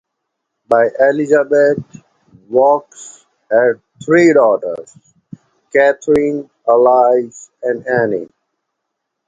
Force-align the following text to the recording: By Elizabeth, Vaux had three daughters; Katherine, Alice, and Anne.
By 0.67 0.87
Elizabeth, 0.99 1.77
Vaux 2.49 2.87
had 3.51 3.79
three 4.03 4.33
daughters; 4.33 4.97
Katherine, 5.71 6.49
Alice, 6.67 7.51
and 7.61 7.85
Anne. 7.85 8.29